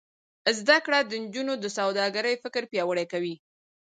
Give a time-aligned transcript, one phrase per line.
[0.59, 3.35] زده کړه د نجونو د سوداګرۍ فکر پیاوړی کوي.